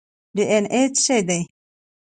ډي 0.35 0.43
این 0.51 0.65
اې 0.75 0.81
څه 0.95 0.99
شی 1.05 1.19
دی؟ 1.27 1.39